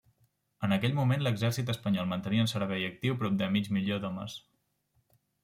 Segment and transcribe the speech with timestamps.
[0.67, 4.41] En aquell moment l'Exèrcit espanyol mantenia en servei actiu prop de mig milió d'homes.